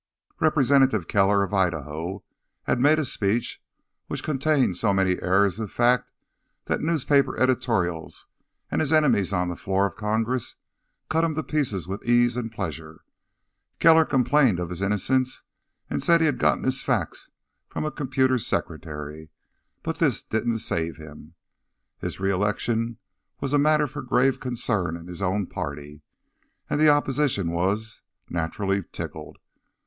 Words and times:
Representative 0.39 1.07
Keller 1.07 1.43
of 1.43 1.53
Idaho 1.53 2.23
had 2.63 2.79
made 2.79 2.97
a 2.97 3.05
speech 3.05 3.61
which 4.07 4.23
contained 4.23 4.75
so 4.75 4.95
many 4.95 5.21
errors 5.21 5.59
of 5.59 5.71
fact 5.71 6.11
that 6.65 6.81
newspaper 6.81 7.37
editorials, 7.39 8.25
and 8.71 8.81
his 8.81 8.91
enemies 8.91 9.31
on 9.31 9.47
the 9.47 9.55
floor 9.55 9.85
of 9.85 9.95
Congress, 9.95 10.55
cut 11.07 11.23
him 11.23 11.35
to 11.35 11.43
pieces 11.43 11.87
with 11.87 12.03
ease 12.03 12.35
and 12.35 12.51
pleasure. 12.51 13.01
Keller 13.77 14.03
complained 14.03 14.59
of 14.59 14.71
his 14.71 14.81
innocence 14.81 15.43
and 15.87 16.01
said 16.01 16.19
he'd 16.19 16.39
gotten 16.39 16.63
his 16.63 16.81
facts 16.81 17.29
from 17.69 17.85
a 17.85 17.91
computer 17.91 18.39
secretary, 18.39 19.29
but 19.83 19.97
this 19.99 20.23
didn't 20.23 20.57
save 20.57 20.97
him. 20.97 21.35
His 21.99 22.19
re 22.19 22.31
election 22.31 22.97
was 23.39 23.53
a 23.53 23.59
matter 23.59 23.85
for 23.85 24.01
grave 24.01 24.39
concern 24.39 24.97
in 24.97 25.05
his 25.05 25.21
own 25.21 25.45
party, 25.45 26.01
and 26.67 26.81
the 26.81 26.89
opposition 26.89 27.51
was, 27.51 28.01
naturally, 28.31 28.83
tickled. 28.91 29.37